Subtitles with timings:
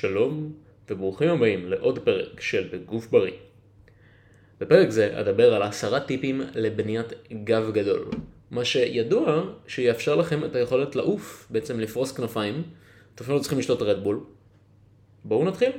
[0.00, 0.52] שלום
[0.90, 3.32] וברוכים הבאים לעוד פרק של בגוף בריא.
[4.60, 7.12] בפרק זה אדבר על עשרה טיפים לבניית
[7.44, 8.04] גב גדול,
[8.50, 12.62] מה שידוע שיאפשר לכם את היכולת לעוף, בעצם לפרוס כנפיים,
[13.14, 14.20] אתם אפילו לא צריכים לשתות רדבול.
[15.24, 15.72] בואו נתחיל.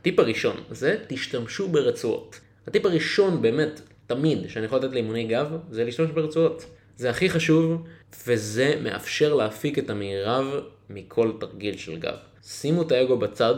[0.00, 2.40] הטיפ הראשון זה תשתמשו ברצועות.
[2.66, 6.66] הטיפ הראשון באמת, תמיד, שאני יכול לתת לאימוני גב, זה להשתמש ברצועות.
[6.96, 7.86] זה הכי חשוב,
[8.26, 10.46] וזה מאפשר להפיק את המערב
[10.90, 12.14] מכל תרגיל של גב.
[12.42, 13.54] שימו את האגו בצד,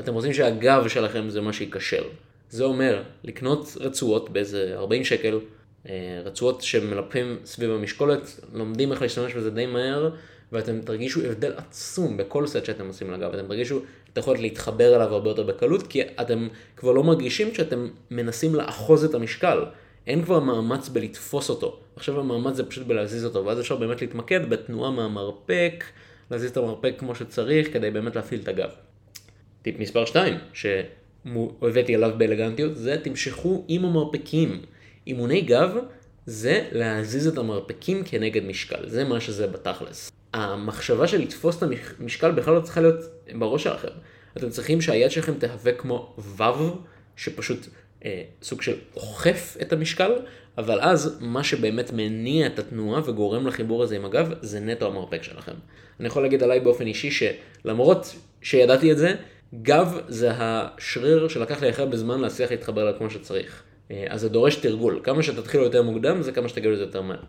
[0.00, 2.04] אתם רוצים שהגב שלכם זה מה שייכשל.
[2.50, 5.40] זה אומר לקנות רצועות באיזה 40 שקל,
[5.88, 10.10] אה, רצועות שמלפים סביב המשקולת, לומדים איך להשתמש בזה די מהר,
[10.52, 13.80] ואתם תרגישו הבדל עצום בכל סט שאתם עושים לגב, אתם תרגישו
[14.12, 19.04] את היכולת להתחבר אליו הרבה יותר בקלות, כי אתם כבר לא מרגישים שאתם מנסים לאחוז
[19.04, 19.64] את המשקל.
[20.06, 21.80] אין כבר מאמץ בלתפוס אותו.
[21.96, 25.84] עכשיו המאמץ זה פשוט בלהזיז אותו, ואז אפשר באמת להתמקד בתנועה מהמרפק,
[26.30, 28.70] להזיז את המרפק כמו שצריך, כדי באמת להפעיל את הגב.
[29.62, 34.62] טיפ מספר 2, שהבאתי עליו באלגנטיות, זה תמשכו עם המרפקים.
[35.06, 35.76] אימוני גב
[36.26, 40.19] זה להזיז את המרפקים כנגד משקל, זה מה שזה בתכלס.
[40.34, 41.68] המחשבה של לתפוס את
[42.00, 43.00] המשקל בכלל לא צריכה להיות
[43.38, 43.88] בראש שלכם.
[44.36, 46.78] אתם צריכים שהיד שלכם תהווה כמו וו,
[47.16, 47.66] שפשוט
[48.04, 50.12] אה, סוג של אוכף את המשקל,
[50.58, 55.22] אבל אז מה שבאמת מניע את התנועה וגורם לחיבור הזה עם הגב, זה נטו המרפק
[55.22, 55.52] שלכם.
[56.00, 59.14] אני יכול להגיד עליי באופן אישי שלמרות שידעתי את זה,
[59.62, 63.62] גב זה השריר שלקח לי הכי הרבה זמן להצליח להתחבר אליו כמו שצריך.
[63.90, 65.00] אה, אז זה דורש תרגול.
[65.02, 67.20] כמה שתתחילו יותר מוקדם, זה כמה שתגידו לזה יותר מהר.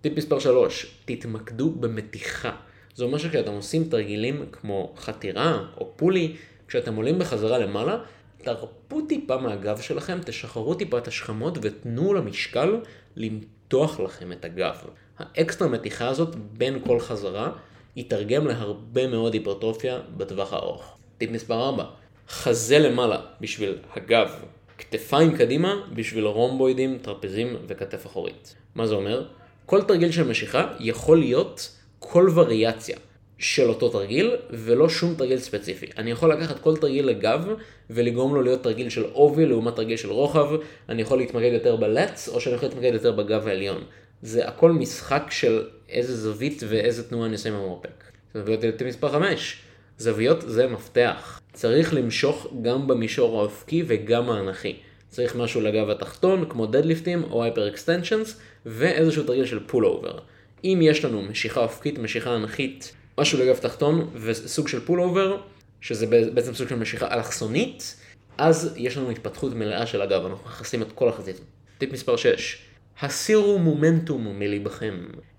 [0.00, 2.50] טיפ מספר 3, תתמקדו במתיחה.
[2.94, 6.36] זה אומר שכשאתם עושים תרגילים כמו חתירה או פולי,
[6.68, 7.98] כשאתם עולים בחזרה למעלה,
[8.42, 12.80] תרפו טיפה מהגב שלכם, תשחררו טיפה את השכמות ותנו למשקל
[13.16, 14.76] למתוח לכם את הגב.
[15.18, 17.52] האקסטרה מתיחה הזאת בין כל חזרה
[17.96, 20.98] יתרגם להרבה מאוד היפרטרופיה בטווח הארוך.
[21.18, 21.84] טיפ מספר 4,
[22.28, 24.30] חזה למעלה בשביל הגב,
[24.78, 28.54] כתפיים קדימה בשביל רומבוידים, טרפזים וכתף אחורית.
[28.74, 29.26] מה זה אומר?
[29.68, 32.96] כל תרגיל של משיכה יכול להיות כל וריאציה
[33.38, 35.86] של אותו תרגיל, ולא שום תרגיל ספציפי.
[35.98, 37.46] אני יכול לקחת כל תרגיל לגב,
[37.90, 40.46] ולגרום לו להיות תרגיל של עובי לעומת תרגיל של רוחב,
[40.88, 43.84] אני יכול להתמקד יותר בלץ, או שאני יכול להתמקד יותר בגב העליון.
[44.22, 48.04] זה הכל משחק של איזה זווית ואיזה תנועה אני עושה עם המרפק.
[48.34, 49.58] זוויות לטיפ מספר 5.
[49.98, 51.40] זוויות זה מפתח.
[51.52, 54.76] צריך למשוך גם במישור האופקי וגם האנכי.
[55.08, 60.18] צריך משהו לגב התחתון, כמו דדליפטים או hyper extensions, ואיזשהו תרגיל של pull over.
[60.64, 65.36] אם יש לנו משיכה אופקית, משיכה אנכית, משהו לגב תחתון וסוג של pull over,
[65.80, 67.96] שזה בעצם סוג של משיכה אלכסונית,
[68.38, 71.40] אז יש לנו התפתחות מלאה של הגב, אנחנו מכסים את כל החזית.
[71.78, 72.58] טיפ מספר 6,
[73.00, 74.94] הסירו מומנטום מליבכם.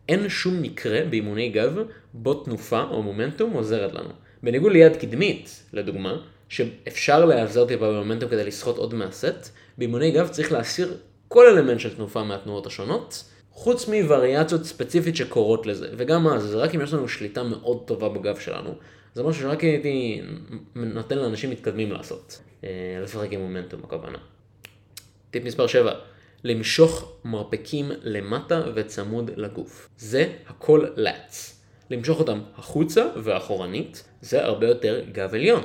[0.09, 1.78] אין שום מקרה באימוני גב
[2.13, 4.09] בו תנופה או מומנטום עוזרת לנו.
[4.44, 10.52] בניגוד ליד קדמית, לדוגמה, שאפשר להיעזר טיפה במומנטום כדי לסחוט עוד מהסט, באימוני גב צריך
[10.52, 15.90] להסיר כל אלמנט של תנופה מהתנועות השונות, חוץ מווריאציות ספציפית שקורות לזה.
[15.98, 18.76] וגם אז, זה רק אם יש לנו שליטה מאוד טובה בגב שלנו.
[19.14, 20.22] זה משהו שרק הייתי
[20.76, 22.42] נותן לאנשים מתקדמים לעשות.
[22.64, 22.70] אה,
[23.04, 24.18] לשחק עם מומנטום הכוונה.
[25.32, 25.94] טיפ מספר 7,
[26.44, 29.90] למשוך מרפקים למטה וצמוד לגוף.
[29.98, 31.62] זה הכל לאץ.
[31.90, 35.64] למשוך אותם החוצה ואחורנית, זה הרבה יותר גב עליון.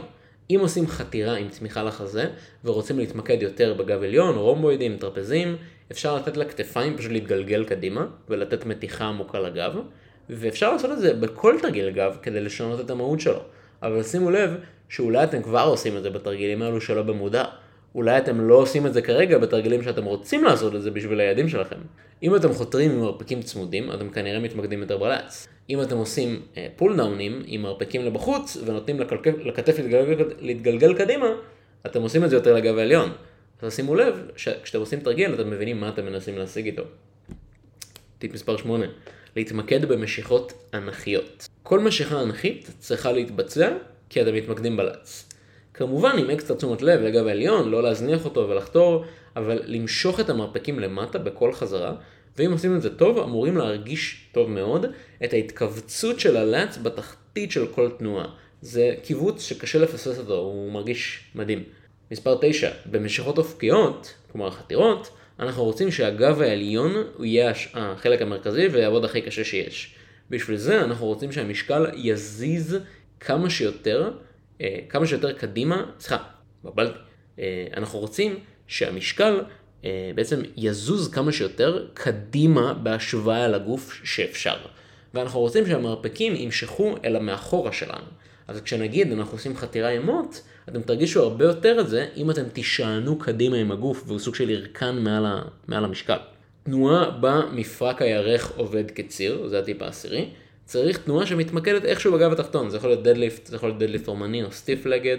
[0.50, 2.26] אם עושים חתירה עם צמיחה לחזה
[2.64, 5.56] ורוצים להתמקד יותר בגב עליון, רומבוידים, טרפזים,
[5.92, 9.76] אפשר לתת לכתפיים פשוט להתגלגל קדימה ולתת מתיחה עמוקה לגב,
[10.30, 13.40] ואפשר לעשות את זה בכל תרגיל גב כדי לשנות את המהות שלו.
[13.82, 14.50] אבל שימו לב
[14.88, 17.44] שאולי אתם כבר עושים את זה בתרגילים האלו שלא במודע.
[17.94, 21.48] אולי אתם לא עושים את זה כרגע בתרגילים שאתם רוצים לעשות את זה בשביל היעדים
[21.48, 21.76] שלכם.
[22.22, 25.48] אם אתם חותרים עם מרפקים צמודים, אתם כנראה מתמקדים יותר בלץ.
[25.70, 26.42] אם אתם עושים
[26.76, 29.00] פול uh, דאונים עם מרפקים לבחוץ ונותנים
[29.44, 31.26] לכתף להתגלגל, להתגלגל קדימה,
[31.86, 33.12] אתם עושים את זה יותר לגב העליון.
[33.62, 36.82] אז שימו לב שכשאתם עושים תרגיל אתם מבינים מה אתם מנסים להשיג איתו.
[38.18, 38.86] טיפ מספר 8,
[39.36, 41.48] להתמקד במשיכות אנכיות.
[41.62, 43.70] כל משיכה אנכית צריכה להתבצע
[44.08, 45.33] כי אתם מתמקדים בלץ.
[45.74, 49.04] כמובן עם אקסטרה תשומת לב לגב העליון, לא להזניח אותו ולחתור,
[49.36, 51.94] אבל למשוך את המרפקים למטה בכל חזרה,
[52.36, 54.86] ואם עושים את זה טוב, אמורים להרגיש טוב מאוד
[55.24, 58.26] את ההתכווצות של הלץ בתחתית של כל תנועה.
[58.62, 61.62] זה קיבוץ שקשה לפספס אותו, הוא מרגיש מדהים.
[62.10, 65.10] מספר 9, במשיכות אופקיות, כלומר חתירות,
[65.40, 69.94] אנחנו רוצים שהגב העליון הוא יהיה החלק המרכזי ויעבוד הכי קשה שיש.
[70.30, 72.78] בשביל זה אנחנו רוצים שהמשקל יזיז
[73.20, 74.12] כמה שיותר,
[74.60, 76.24] אה, כמה שיותר קדימה, סליחה,
[76.64, 76.98] בבלתי.
[77.38, 79.40] אה, אנחנו רוצים שהמשקל
[79.84, 84.56] אה, בעצם יזוז כמה שיותר קדימה בהשוואה לגוף שאפשר.
[85.14, 88.06] ואנחנו רוצים שהמרפקים ימשכו אל המאחורה שלנו.
[88.48, 90.36] אז כשנגיד אנחנו עושים חתירה מוט,
[90.68, 94.50] אתם תרגישו הרבה יותר את זה אם אתם תישענו קדימה עם הגוף והוא סוג של
[94.50, 96.16] ירקן מעל, ה, מעל המשקל.
[96.62, 100.28] תנועה במפרק הירך עובד כציר, זה הטיפ העשירי.
[100.64, 104.42] צריך תנועה שמתמקדת איכשהו בגב התחתון, זה יכול להיות deadlift, זה יכול להיות deadlift רומני
[104.42, 105.18] או stiff-legged,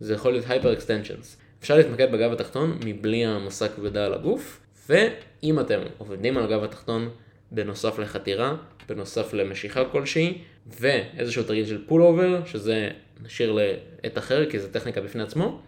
[0.00, 1.36] זה יכול להיות hyperextensions.
[1.60, 7.08] אפשר להתמקד בגב התחתון מבלי העמסה כבדה על הגוף, ואם אתם עובדים על הגב התחתון
[7.50, 8.56] בנוסף לחתירה,
[8.88, 10.38] בנוסף למשיכה כלשהי,
[10.80, 12.90] ואיזשהו תרגיל של pullover, שזה
[13.22, 15.60] נשאיר לעת אחר, כי זו טכניקה בפני עצמו,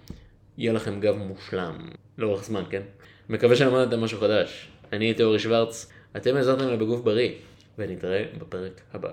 [0.59, 1.89] יהיה לכם גב מושלם,
[2.19, 2.83] לאורך זמן, כן?
[3.29, 4.69] מקווה שלמדתם משהו חדש.
[4.93, 7.31] אני הייתי אורי שוורץ, אתם עזרתם לי בגוף בריא,
[7.79, 9.11] ונתראה בפרק הבא.